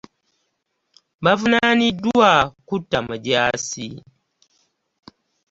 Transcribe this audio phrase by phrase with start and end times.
[1.23, 2.31] Bavunaaniddwa
[2.67, 3.87] kutta mujaasi.